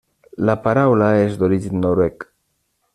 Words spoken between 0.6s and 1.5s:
paraula és